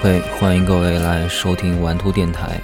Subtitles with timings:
[0.00, 2.58] OK，欢迎各位来收听玩兔电台。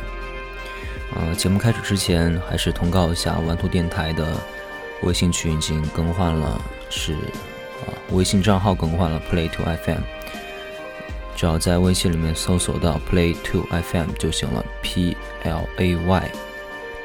[1.14, 4.26] 呃，节目开始之前，还是通告一下，玩兔电台的
[5.02, 10.00] 微信群已经更换了，是啊，微信账号更换了，Play Two FM。
[11.36, 16.30] 只要在微信里面搜索到 Play Two FM 就行了，P L A Y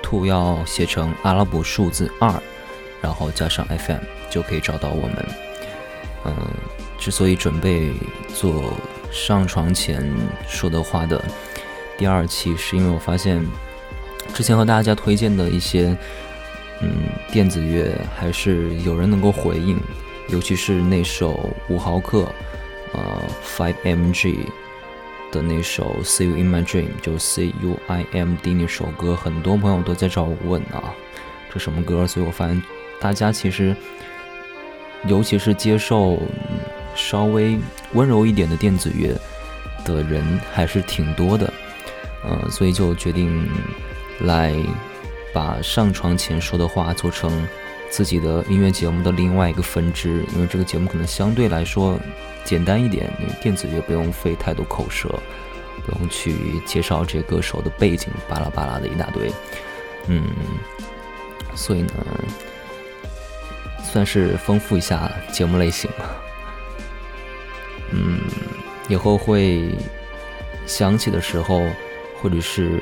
[0.02, 2.34] TO 要写成阿拉伯数字二，
[3.02, 5.26] 然后加上 FM 就可以找到我们。
[6.24, 6.34] 嗯，
[6.98, 7.92] 之所以准备
[8.34, 8.74] 做
[9.12, 10.04] 上床前
[10.48, 11.24] 说的话的
[11.98, 13.46] 第二期，是因为我发现
[14.34, 15.96] 之前和大家推荐的一些
[16.82, 19.78] 嗯电子乐还是有人能够回应，
[20.30, 22.28] 尤其是那首五毫克。
[22.94, 23.02] 呃
[23.42, 24.40] ，Five MG
[25.32, 30.94] 的那首《See You in My Dream》，就 C U I M D 那首歌，很多朋友都在找我问啊，
[31.50, 32.06] 这什么歌？
[32.06, 32.62] 所以我发现
[33.00, 33.74] 大家其实，
[35.06, 36.20] 尤其是接受
[37.10, 37.58] 稍微
[37.94, 39.16] 温柔一点的电子乐
[39.84, 40.24] 的人
[40.54, 41.52] 还是挺多的，
[42.24, 43.50] 呃，所以就决定
[44.20, 44.56] 来
[45.34, 47.48] 把上床前说的话做成
[47.90, 51.98] 自己的音乐节目的另外一个分支，因为这个节目可能相对来说。
[52.44, 55.08] 简单一点，因为电子乐不用费太多口舌，
[55.86, 59.32] 不用去介绍这歌手的背景，巴拉巴拉的一大堆。
[60.08, 60.24] 嗯，
[61.54, 61.94] 所以呢，
[63.84, 66.16] 算是丰富一下节目类型吧
[67.92, 68.20] 嗯，
[68.88, 69.76] 以后会
[70.66, 71.62] 想起的时候，
[72.22, 72.82] 或者是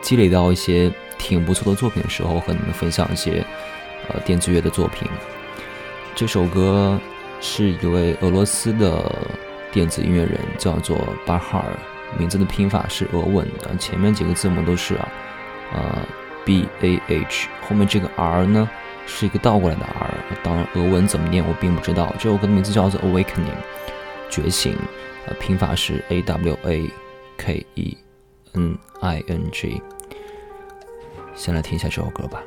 [0.00, 3.44] 积累到一些挺不错的作品的时候，和你们分享一些
[4.08, 5.08] 呃电子乐的作品。
[6.14, 7.00] 这首歌。
[7.44, 9.12] 是一位俄罗斯的
[9.72, 11.76] 电子音乐人，叫做巴哈尔，
[12.16, 15.08] 名字的拼法是俄文的，前面几个字母都是啊，
[15.72, 16.06] 呃
[16.44, 18.70] ，B A H，后面这个 R 呢
[19.06, 20.14] 是一个倒过来的 R，
[20.44, 22.14] 当然俄文怎么念我并不知道。
[22.16, 23.58] 这首歌的名字叫做 Awakening，
[24.32, 24.74] 觉醒，
[25.26, 26.90] 呃，拼法是 A W A
[27.36, 27.98] K E
[28.54, 29.82] N I N G，
[31.34, 32.42] 先来听一下这首歌吧。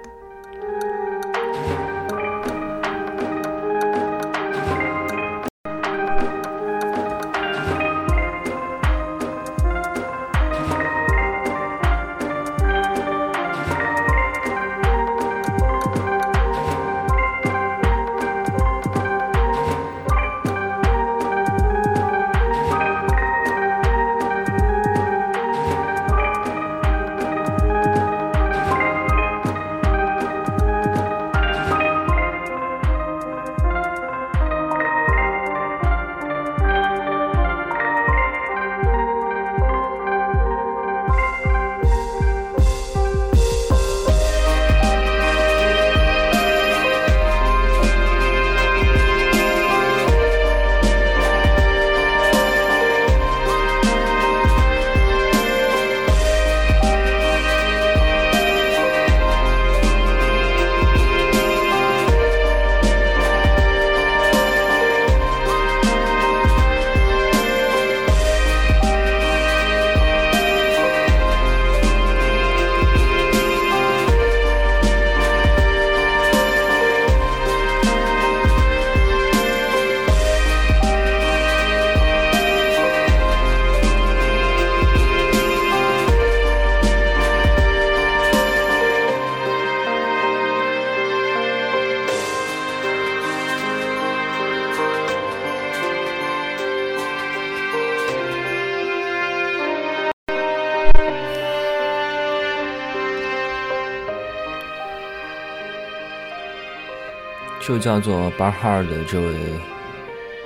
[107.65, 109.33] 就叫做巴哈尔的这位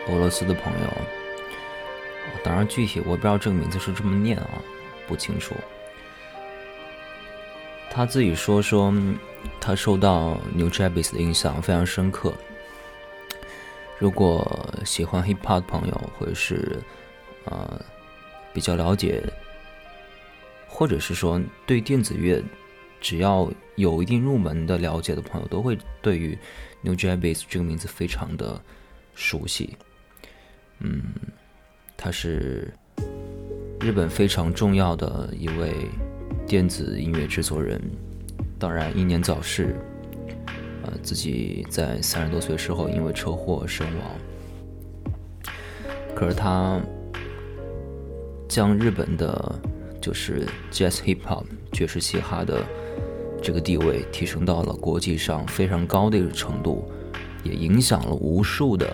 [0.08, 0.88] 俄罗斯的朋友，
[2.46, 4.50] 当然具体我不知道这个名字是这么念啊，
[5.06, 5.54] 不清楚。
[7.92, 8.94] 他自己说说，
[9.60, 12.34] 他受到 New Jabez 的影响非常深刻。
[13.98, 16.80] 如果喜欢 Hip Hop 的朋友，或者是
[17.44, 17.82] 呃
[18.54, 19.22] 比较了解，
[20.70, 22.42] 或者是说对电子乐
[23.02, 26.40] 只要有一定入门的了解的朋友，都会对于。
[26.82, 28.62] New Jabez 这个名字非常的
[29.14, 29.78] 熟悉，
[30.80, 31.04] 嗯，
[31.98, 32.74] 他是
[33.82, 35.74] 日本非常重要的一位
[36.48, 37.82] 电子音乐制作人，
[38.58, 39.76] 当然英年早逝，
[40.84, 44.12] 呃，自己在三十多岁的时候因为车祸身亡。
[46.16, 46.82] 可是他
[48.48, 49.60] 将日本的，
[50.02, 52.66] 就是 Jazz Hip Hop 爵士嘻哈的。
[53.42, 56.84] 这个地位提升到了国际上非常高的一个程度，
[57.44, 58.88] 也影响了无数的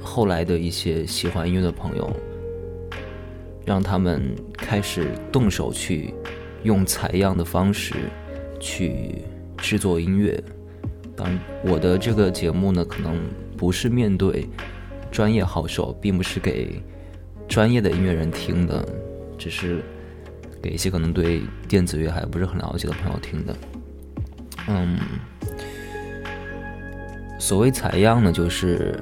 [0.00, 2.10] 后来的一些喜欢音乐的朋友，
[3.64, 6.12] 让他们开始动手去
[6.64, 7.94] 用采样的方式
[8.58, 9.14] 去
[9.56, 10.42] 制作音乐。
[11.16, 13.16] 当然，我的这个节目呢，可能
[13.56, 14.48] 不是面对
[15.10, 16.82] 专业好手，并不是给
[17.46, 18.84] 专业的音乐人听的，
[19.38, 19.82] 只是
[20.62, 23.56] 给一些可能对电子乐还不是很了解的朋友听的。
[24.68, 24.98] 嗯，
[27.38, 28.98] 所谓采样呢，就是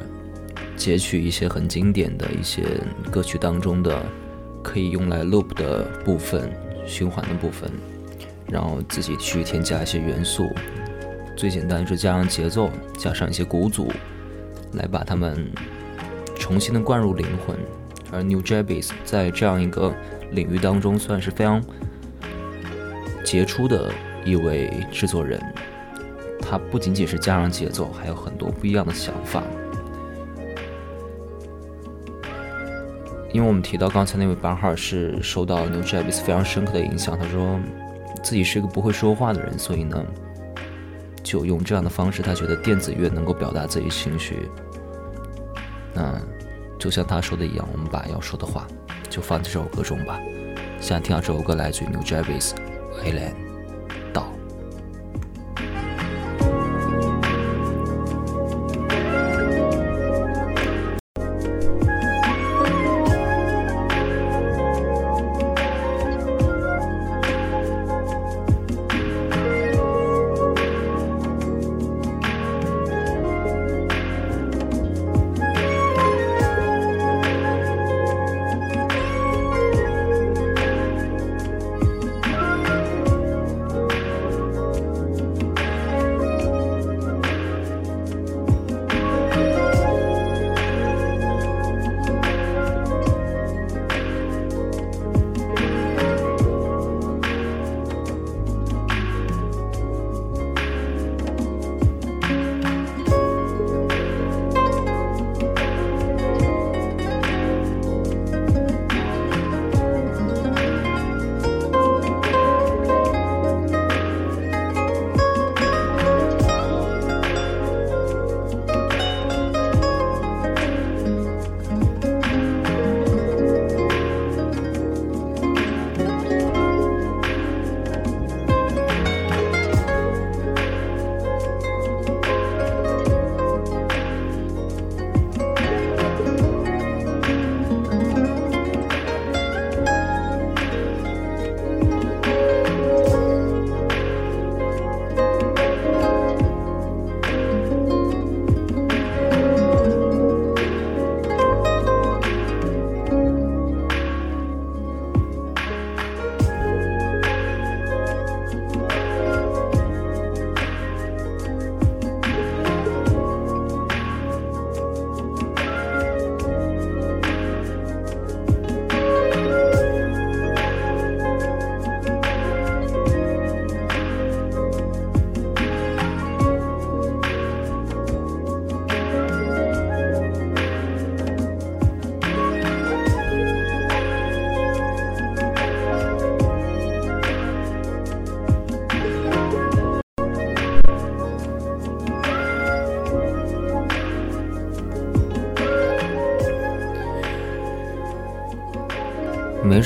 [0.77, 2.63] 截取一些很经典的一些
[3.11, 4.01] 歌曲当中的
[4.63, 6.51] 可以用来 loop 的部分、
[6.87, 7.71] 循环的部分，
[8.47, 10.49] 然后自己去添加一些元素。
[11.37, 13.93] 最简单是加上节奏，加上一些鼓组，
[14.73, 15.53] 来把它们
[16.37, 17.57] 重新的灌入灵魂。
[18.11, 19.95] 而 New Jabbies 在这样一个
[20.31, 21.63] 领域当中算是非常
[23.25, 23.93] 杰出的
[24.25, 25.41] 一位制作人。
[26.41, 29.43] 他不仅仅是加上节奏，还有很多不一样的想法。
[33.31, 37.61] 因为我们提到刚才那位班号是受到 New Javis 非常深刻的影响，他说
[38.23, 40.03] 自己是一个不会说话的人，所以呢，
[41.23, 44.49] 就用这样的方式，他觉得电子乐能够表达自己情绪。
[45.93, 46.19] 那
[46.79, 48.67] 就像他说的一样，我们把要说的话
[49.09, 50.19] 就放在这首歌中吧。
[50.81, 52.51] 想听到这首歌来自于 New Jabbies，
[53.05, 53.33] 《Alien》。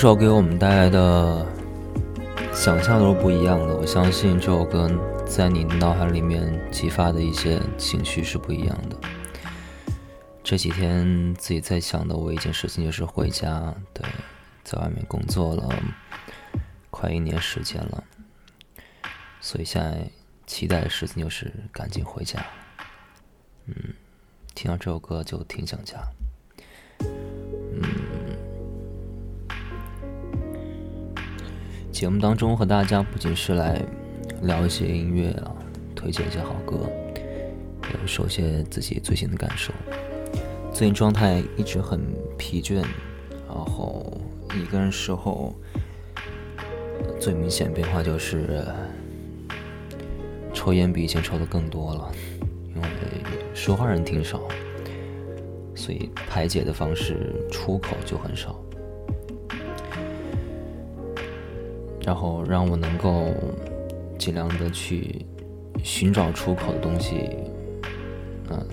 [0.03, 1.47] 首给我们带来的
[2.53, 3.77] 想象都是不一样的。
[3.77, 4.91] 我相信这首歌
[5.25, 8.97] 在你脑海里面激发的一些情绪是不一样的。
[10.43, 14.05] 这几天自己在想的我一件事情就是回家，对，
[14.65, 15.73] 在外面工作了
[16.91, 18.03] 快一年时间了，
[19.41, 20.11] 所以现在
[20.49, 22.45] 期待的事情就是赶紧回家。
[23.67, 23.75] 嗯，
[24.53, 25.97] 听到这首歌就挺想家。
[32.03, 33.81] 节目当中和大家不仅是来
[34.43, 35.55] 聊一些音乐啊，
[35.95, 36.81] 推荐一些好歌，
[37.15, 39.73] 也说些自己最近的感受。
[40.73, 42.01] 最近状态一直很
[42.37, 42.83] 疲倦，
[43.47, 44.21] 然后
[44.53, 45.55] 一个人时候
[47.21, 48.65] 最明显变化就是
[50.53, 52.11] 抽烟比以前抽的更多了，
[52.75, 52.89] 因为
[53.55, 54.41] 说话人挺少，
[55.77, 58.61] 所以排解的方式出口就很少。
[62.05, 63.33] 然后让我能够
[64.19, 65.25] 尽量的去
[65.83, 67.29] 寻找出口的东西，
[68.51, 68.67] 嗯，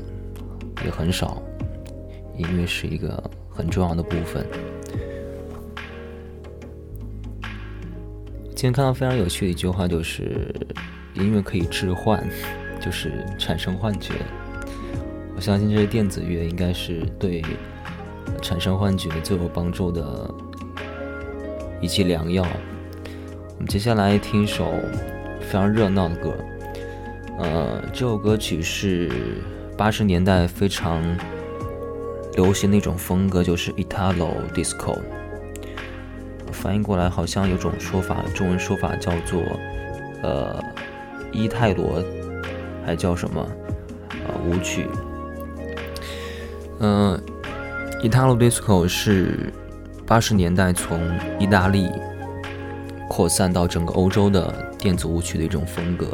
[0.83, 1.41] 也很少。
[2.37, 4.45] 音乐是一个很重要的部分，
[8.55, 10.55] 今天看到非常有趣的一句话，就是
[11.15, 12.25] 音乐可以置换，
[12.79, 14.13] 就是产生幻觉。
[15.35, 17.43] 我相信这些电子乐应该是对
[18.41, 20.33] 产生幻觉最有帮助的
[21.81, 22.45] 一剂良药。
[23.59, 24.73] 我们接下来听一首
[25.41, 26.33] 非常热闹的歌，
[27.39, 29.11] 呃，这首歌曲是
[29.77, 31.03] 八十年代非常
[32.35, 34.97] 流行的一种风格，就是 Italo Disco。
[36.53, 39.41] 翻译过来好像有种说法，中文说法叫做
[40.23, 40.63] 呃
[41.33, 42.01] 伊泰罗，
[42.85, 43.45] 还叫什么
[44.25, 44.87] 呃舞曲。
[46.79, 47.21] 嗯
[48.03, 49.51] ，Italo Disco 是
[50.07, 50.97] 八十年代从
[51.37, 51.89] 意大利
[53.09, 56.07] 扩散到整个欧洲的电子舞曲的一种风格。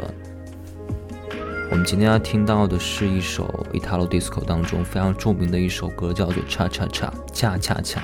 [1.70, 8.00] 我们今天要听到的是一首 Italo Disco 当中非常著名的一首歌，叫做《恰恰恰恰恰恰》。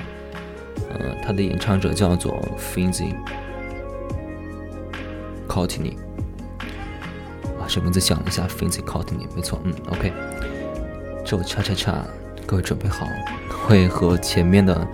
[0.90, 3.14] 呃，它的演唱者叫做 Finzi
[5.48, 5.96] Courtney。
[7.58, 10.12] 啊，这名字想了一下，Finzi Courtney，没错，嗯，OK。
[11.24, 11.92] 这首《恰恰恰》。
[12.44, 13.06] 各位准备好，
[13.48, 14.86] 会和前面的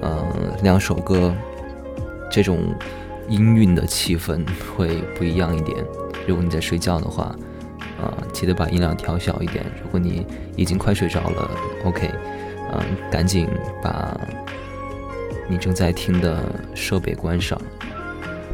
[0.00, 0.26] 呃
[0.62, 1.32] 两首歌
[2.32, 2.74] 这种
[3.28, 4.44] 音韵的气氛
[4.76, 5.76] 会不一样一点。
[6.26, 7.24] 如果你在睡觉的话，
[8.00, 9.64] 啊，记得把音量调小一点。
[9.82, 11.50] 如果你已经快睡着了
[11.84, 12.10] ，OK，
[12.72, 12.80] 嗯，
[13.10, 13.48] 赶紧
[13.82, 14.18] 把
[15.48, 16.38] 你正在听的
[16.74, 17.60] 设备关上。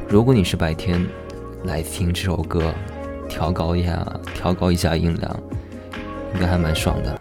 [0.09, 1.05] 如果你是白天
[1.65, 2.73] 来听这首歌，
[3.29, 5.43] 调高一下，调高一下音量，
[6.35, 7.21] 应该还蛮爽的。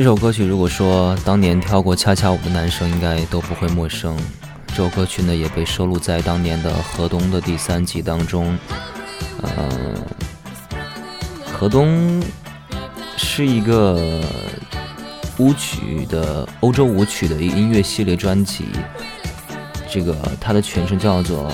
[0.00, 4.16] 这首歌曲，如果说当年跳过恰恰舞的男生应该都不会陌生。
[4.68, 8.58] 这首歌曲呢，也被收录在当年的河东的第三季当中。
[9.42, 9.94] 嗯，
[11.52, 12.18] 河东
[13.18, 14.22] 是一个
[15.36, 18.64] 舞曲的欧洲舞曲的音乐系列专辑。
[19.86, 21.52] 这个它的全称叫做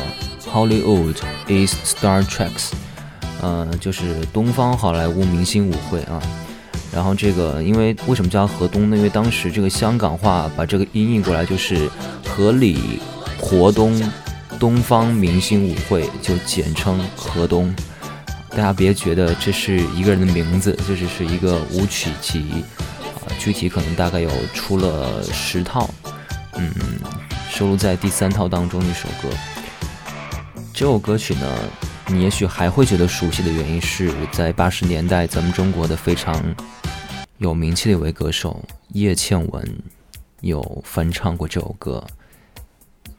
[0.48, 1.16] Hollywood
[1.48, 2.70] is Star Treks，
[3.42, 6.22] 嗯，就是东方好莱坞明星舞会啊。
[6.96, 8.96] 然后这个，因为为什么叫河东呢？
[8.96, 11.90] 因为当时这个香港话把这个音译过来就是
[12.26, 12.98] “河里
[13.38, 14.10] 活东
[14.58, 17.72] 东方明星舞会”，就简称河东。
[18.48, 22.64] 大家别觉得这是一个人的名字，这只是一个舞曲集
[23.26, 23.28] 啊。
[23.38, 25.90] 具体可能大概有出了十套，
[26.54, 26.72] 嗯，
[27.50, 29.28] 收录在第三套当中的一首歌。
[30.72, 31.58] 这首歌曲呢，
[32.08, 36.40] 你也许还会觉得熟悉的原因是在八十年代咱们中国的非常。
[37.38, 39.78] 有名气的一位歌手叶倩文
[40.40, 42.02] 有翻唱过这首歌，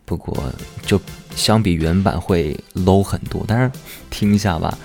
[0.06, 0.52] 不过
[0.82, 1.00] 就
[1.36, 3.46] 相比原版会 low 很多。
[3.48, 3.72] 但是
[4.10, 4.76] 听一下吧，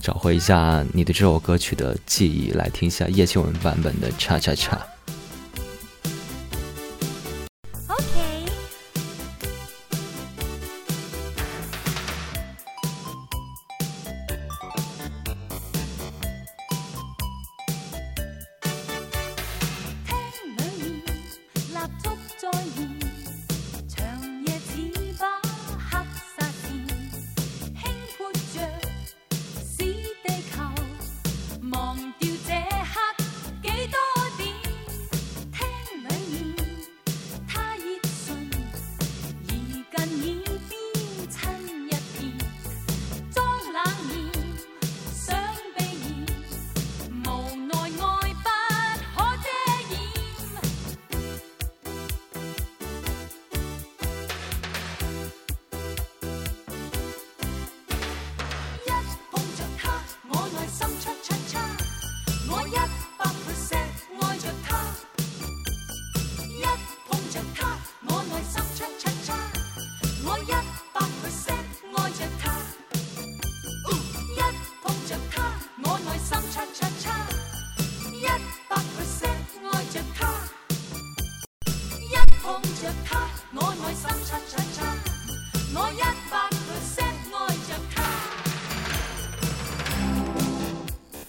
[0.00, 4.76] 找回一下你对这首歌曲的记忆，来听一下叶倩文版本的《叉叉叉》。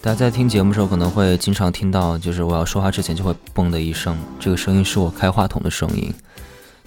[0.03, 6.13] 大家在听节目的时候，可能会经常听到，就是我要说话之前就会嘣的一声，这个声音是我开话筒的声音，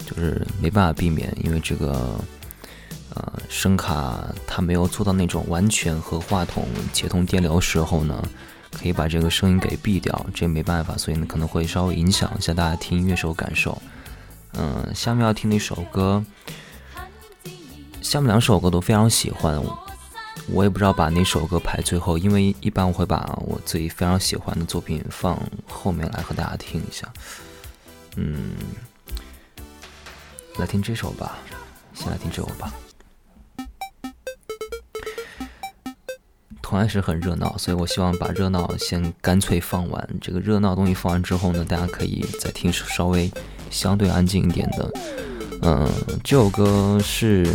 [0.05, 2.19] 就是没办法避免，因为这个
[3.15, 8.21] 呃声卡它没有做到那种完全和话筒接通电流时候呢，
[8.71, 13.75] 可以把这个声音给闭掉，这没办法，所以呢可能会稍微影响一下大家听音乐时候感受。
[14.53, 16.23] 嗯，下面要听的一首歌，
[17.99, 19.59] 下面两首歌都非常喜欢。
[20.49, 27.11] 我也不知道把哪首歌排最后，因为一般我会把我自己非常喜欢的作品放后面来和大家听一下。
[28.15, 28.55] 嗯，
[30.57, 31.37] 来听这首吧，
[31.93, 32.73] 先来听这首吧。
[36.61, 40.09] 同样是很热闹，所以我希望把热闹先干脆放完。
[40.21, 43.31] 这个热闹东西放完之后呢，大家可以再听稍微
[43.69, 44.91] 相对安静一点的。
[45.61, 45.89] 嗯，
[46.23, 47.45] 这首歌是。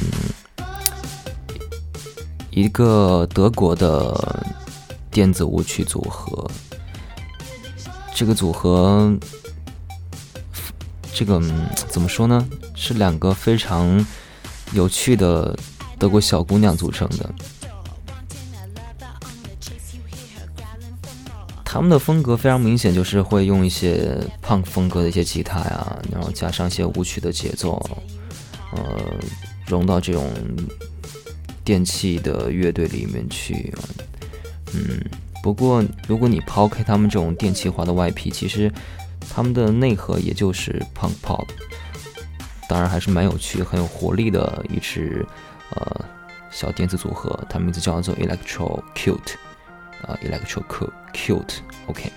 [2.53, 4.45] 一个德国的
[5.11, 6.47] 电子舞曲组合，
[8.15, 9.11] 这个组合，
[11.15, 11.41] 这个
[11.89, 12.47] 怎么说呢？
[12.75, 14.07] 是两个非常
[14.75, 15.59] 有趣的
[15.99, 17.35] 德国小姑娘组成的。
[21.65, 24.15] 他们的风格非常明显，就是会用一些
[24.47, 27.83] punk 风格的一些吉他呀，然后加上一些舞曲的节奏，
[28.73, 29.01] 呃，
[29.67, 30.31] 融到这种。
[31.65, 33.73] 电器的乐队里面去，
[34.75, 35.01] 嗯，
[35.43, 38.73] 不过如果你抛开他们这种电气化的外皮，其实
[39.31, 41.47] 他们的内核也就是 punk pop，
[42.69, 45.25] 当然还是蛮有趣、很有活力的一支
[45.71, 46.05] 呃
[46.51, 49.35] 小电子组合，它名字叫做 Electro Cute，
[50.07, 50.63] 啊，Electro
[51.15, 52.11] Cute，OK，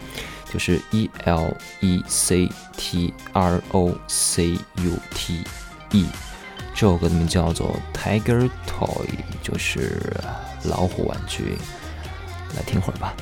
[0.51, 5.43] 就是 E L E C T R O C U T
[5.91, 6.05] E。
[6.75, 9.05] 这首歌的名叫做《Tiger Toy》，
[9.41, 10.13] 就是
[10.65, 11.57] 老虎玩具。
[12.53, 13.15] 来听会儿吧。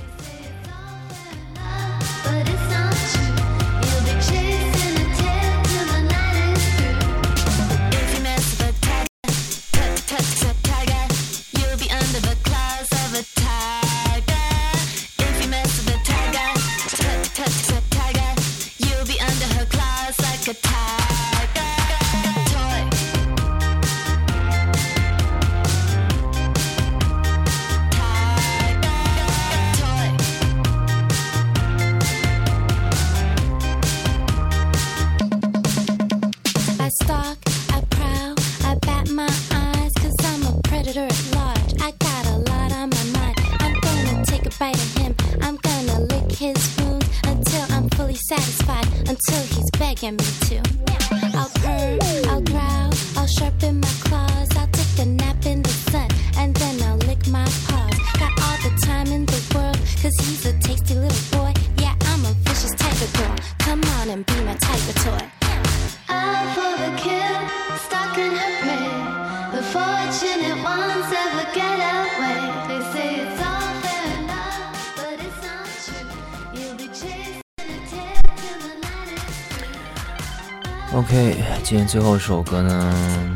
[80.94, 83.36] OK，今天最后一首歌呢，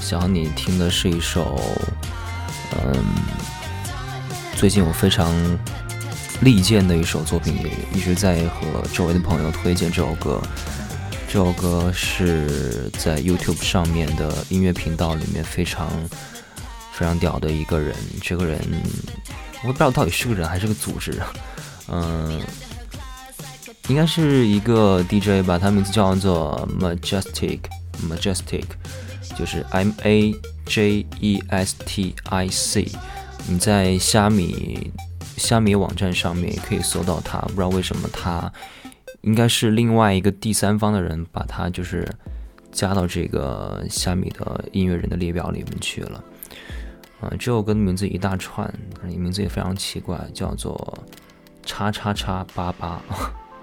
[0.00, 1.60] 想你听的是一首，
[2.78, 3.04] 嗯，
[4.54, 5.34] 最近我非常
[6.42, 10.40] 力荐的一首作品，也一直在和周围的朋友推荐这首歌。
[11.26, 15.88] 这首歌是在 YouTube 上面的音乐频道里面非常
[16.92, 17.96] 非常屌的一个人。
[18.22, 18.60] 这个人
[19.64, 21.20] 我不知道到底是个人还是个组织，
[21.88, 22.40] 嗯，
[23.88, 28.64] 应该是一个 DJ 吧，他名字叫做 Majestic，Majestic，
[29.38, 30.34] 就是 M A
[30.66, 32.88] J E S T I C。
[33.48, 34.90] 你在虾米
[35.36, 38.52] 虾米网站上面也可以搜到他，不知道为什么他
[39.20, 42.12] 应该是另外一个第三方的人把他就是
[42.72, 46.24] 加到这个虾米的音乐人的列表里面去了。
[47.20, 48.68] 啊，这首歌的名字一大串，
[49.04, 50.98] 名字也非常奇怪，叫做
[51.64, 53.00] 叉叉叉八八，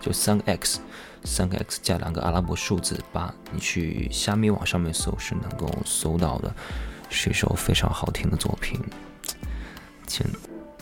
[0.03, 0.81] 就三个 X，
[1.23, 6.53] 三个 X 加两个阿拉伯数字八，你去虾米网上面搜是能够搜到的，
[7.09, 8.77] 是一首非常好听的作品。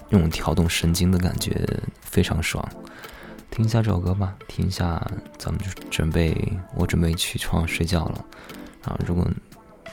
[0.10, 1.56] 那种调动神经的感觉
[2.02, 2.68] 非常爽，
[3.52, 5.00] 听一下这首歌吧，听一下，
[5.38, 6.36] 咱们就准备，
[6.76, 8.26] 我准备起床睡觉了。
[8.84, 9.26] 啊，如果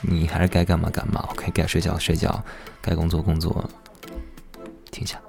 [0.01, 2.43] 你还是该干嘛干嘛，OK，该睡觉睡觉，
[2.81, 3.69] 该工作工作，
[4.91, 5.21] 听一下。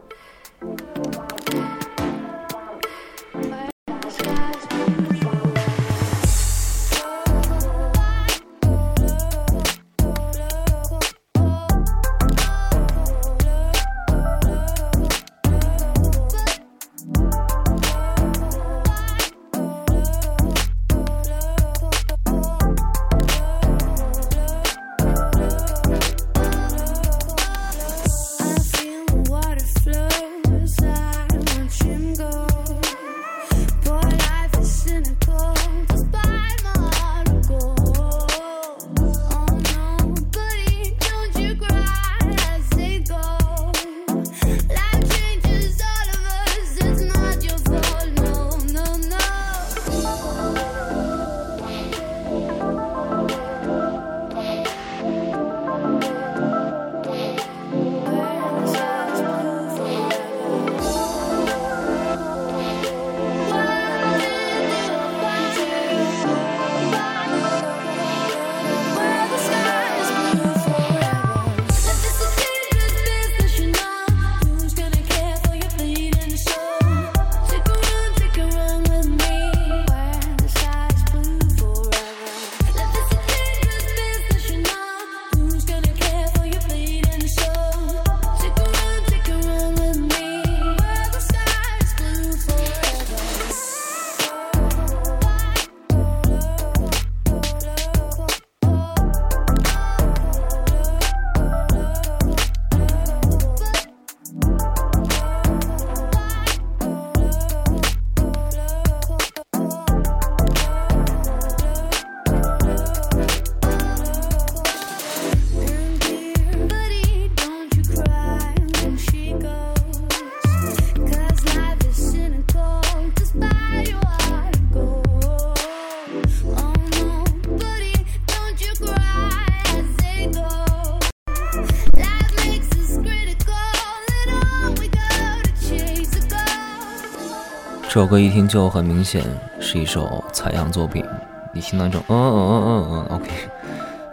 [137.92, 139.24] 这首歌一听就很明显
[139.58, 141.04] 是一首采样作品，
[141.52, 143.30] 你听到那种嗯嗯嗯嗯嗯，OK，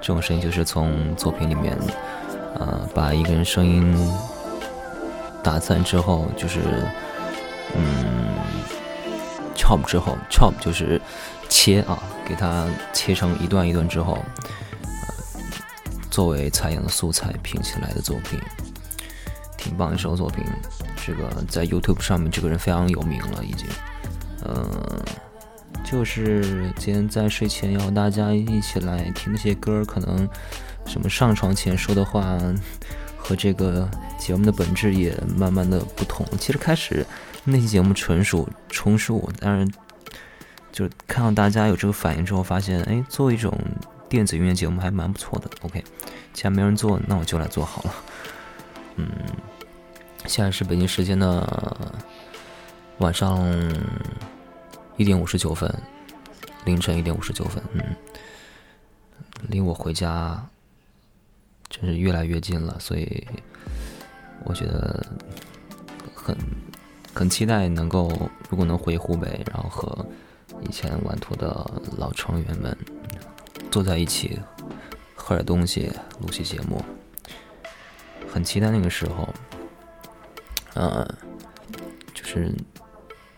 [0.02, 1.78] 这种声音就是从作品里面，
[2.56, 3.96] 呃，把一个人声音
[5.44, 6.60] 打散之后，就是
[7.76, 8.34] 嗯
[9.56, 11.00] ，chop 之后，chop 就是
[11.48, 14.18] 切啊，给它切成一段一段之后，
[16.10, 18.40] 作为采样的素材拼起来的作品，
[19.56, 20.44] 挺棒一首作品。
[21.08, 23.66] 这个在 YouTube 上面，这个人非常有名了，已经。
[24.46, 25.02] 嗯，
[25.86, 30.28] 就是今天在睡前要和大家一起来听那些歌，可能
[30.86, 32.38] 什么上床前说的话，
[33.18, 33.90] 和这个
[34.20, 36.26] 节目的本质也慢慢的不同。
[36.38, 37.06] 其实开始
[37.46, 39.72] 那期节目纯属充数，但是
[40.74, 43.58] 就看到大家有这个反应之后，发现哎，做一种
[44.10, 45.50] 电子音乐节目还蛮不错的。
[45.62, 45.82] OK，
[46.34, 47.94] 既然没人做，那我就来做好了。
[48.98, 49.08] 嗯。
[50.26, 51.92] 现在是北京时间的
[52.98, 53.48] 晚上
[54.98, 55.72] 一点五十九分，
[56.66, 57.96] 凌晨一点五十九分，嗯，
[59.48, 60.44] 离我回家
[61.70, 63.26] 真是越来越近了，所以
[64.44, 65.06] 我觉得
[66.14, 66.36] 很
[67.14, 68.12] 很期待能够，
[68.50, 70.06] 如果能回湖北，然后和
[70.62, 71.66] 以前玩图的
[71.98, 72.76] 老成员们
[73.72, 74.40] 坐在一起，
[75.16, 76.84] 喝点东西，录期节目，
[78.32, 79.28] 很期待那个时候。
[80.78, 81.04] 呃，
[82.14, 82.54] 就是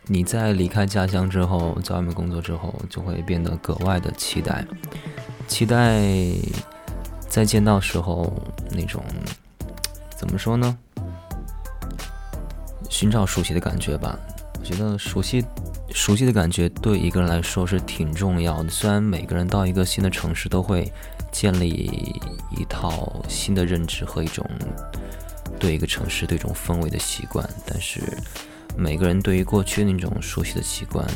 [0.08, 4.66] 你在离开家乡之后，在外面工作之后，就会变得格外的期待，
[5.48, 6.04] 期待
[7.30, 8.34] 再见到时候
[8.72, 9.02] 那种
[10.18, 10.78] 怎么说呢？
[12.90, 14.20] 寻找熟悉的感觉吧。
[14.60, 15.44] 我觉得熟悉。
[15.92, 18.70] 熟悉的感觉对一个人来说是挺重要的。
[18.70, 20.92] 虽然每个人到一个新的城市都会
[21.32, 21.70] 建立
[22.52, 24.48] 一套新的认知和一种
[25.58, 28.02] 对一个城市、对一种氛围的习惯，但是
[28.76, 31.08] 每个人对于过去那种熟悉的习惯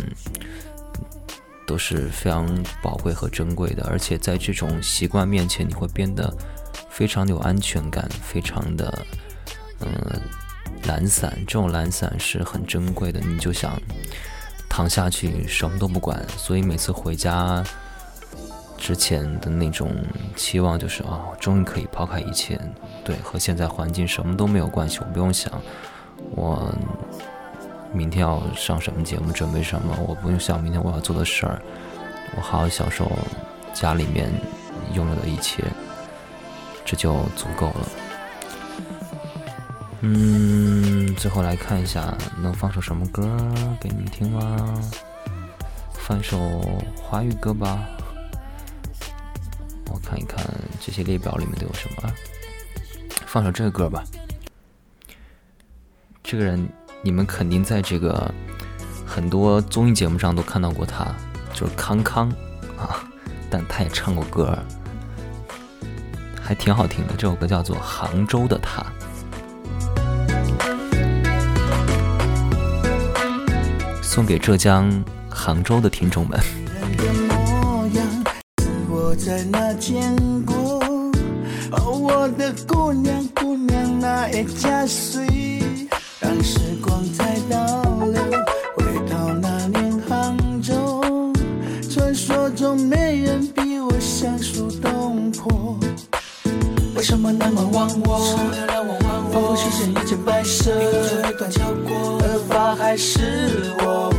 [1.68, 2.48] 都是非常
[2.82, 3.84] 宝贵和珍贵的。
[3.88, 6.34] 而且在这种习惯面前，你会变得
[6.90, 9.06] 非常的有安全感，非常的
[9.82, 10.22] 嗯
[10.86, 11.32] 懒散。
[11.48, 13.20] 这种懒散是很珍贵的。
[13.20, 13.80] 你就想。
[14.76, 17.64] 躺下去什么都不管，所以每次回家
[18.84, 19.96] 之前的那种
[20.36, 22.60] 期望就是啊，终于可以抛开一切，
[23.02, 25.50] 对，和现在环境什么都没有关系，我不用想
[26.32, 26.70] 我
[27.94, 31.62] 明天要上什么节目，准备什么，我不用想明天我要做的事儿，
[32.36, 33.10] 我好好享受
[33.74, 34.30] 家里面
[34.94, 35.64] 拥有的一切，
[36.84, 37.90] 这就足够了。
[40.02, 43.24] 嗯，最后来看一下，能放首什么歌
[43.80, 44.74] 给你们听吗？
[45.94, 46.38] 放一首
[47.02, 47.80] 华语歌吧。
[49.94, 50.44] 我看一看
[50.82, 52.12] 这些列表里面都有什么。
[53.28, 54.04] 放首这个歌吧。
[56.24, 56.68] 这个人，
[57.04, 58.34] 你们肯定在这个
[59.06, 61.14] 很多综艺节目上都看到过他，
[61.54, 62.30] 就是康康
[62.76, 63.08] 啊。
[63.50, 64.58] 但他也唱过歌，
[66.42, 67.14] 还挺好听的。
[67.16, 68.82] 这首歌叫做《杭州的他》。
[74.02, 74.92] 送给浙江
[75.30, 76.40] 杭州的听众们。
[79.26, 80.14] 在那见
[80.46, 80.84] 过？
[81.72, 85.26] 哦，我的姑娘，姑娘那一家水，
[86.20, 88.22] 让时光再倒流，
[88.76, 91.32] 回到那年杭州。
[91.90, 95.80] 传说中没人比我相熟动魄，
[96.98, 98.20] 为什么那么忘我？
[99.00, 100.70] 仿佛视线一件白色，
[101.40, 104.12] 断桥过，而发还是我。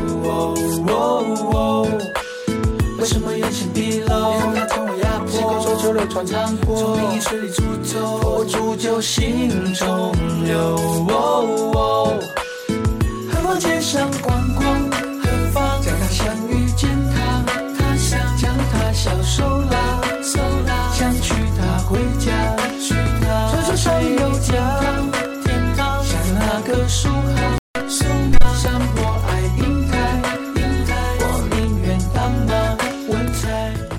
[3.05, 4.33] 为什么眼前疲劳？
[4.55, 10.11] 他将我压迫，几口浊酒流传残破，从命运水里煮走，我煮酒心中
[10.47, 10.75] 留。
[13.31, 14.64] 何方街上观光？
[14.64, 14.64] 何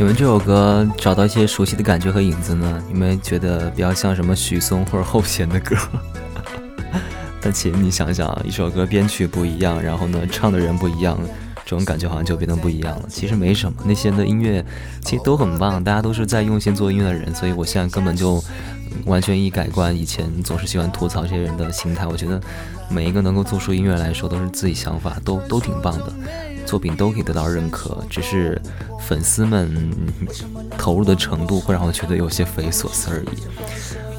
[0.05, 2.79] 你们这首歌找到一些熟悉的感觉和影子呢？
[2.87, 5.75] 你们觉得比较像什么许嵩或者后弦的歌？
[7.41, 11.17] 但其实你想想，一首歌编曲不一样，然后呢唱的人不一样，
[11.65, 13.07] 这种感觉好像就变得不一样了。
[13.09, 14.63] 其实没什么，那些的音乐
[15.01, 18.39] 其实都很棒，大家都是在用心做音乐的人，所以我现在根本就。
[19.05, 22.07] 完全一改观，以前总是喜欢吐槽这些人的心态。
[22.07, 22.39] 我觉得
[22.87, 26.13] 每一个能够做出音乐来说，都是自己想法，都都挺棒的，
[26.65, 28.03] 作品都可以得到认可。
[28.09, 28.61] 只是
[28.99, 29.91] 粉丝们
[30.77, 33.43] 投入的程度会让我觉得有些匪夷所思而已。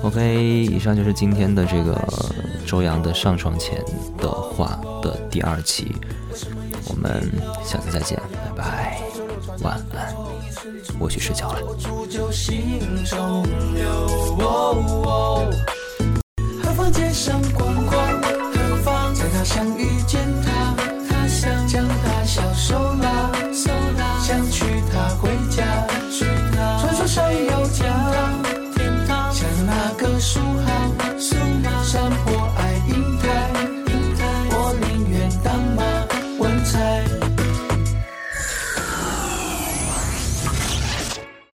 [0.03, 2.01] OK，以上就是今天的这个
[2.67, 3.83] 周洋的上床前
[4.19, 5.95] 的话的第二期，
[6.89, 7.31] 我们
[7.65, 8.21] 下次再见，
[8.55, 9.03] 拜拜，
[9.63, 10.15] 晚安。
[10.99, 11.61] 我去睡觉了。
[16.93, 18.23] 街上观光？
[18.23, 20.96] 何方在他乡遇见他？